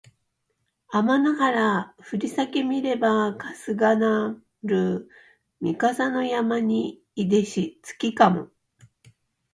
[0.87, 5.07] あまの原ふりさけ見ればかすがなる
[5.59, 8.49] み笠の山にいでし月かも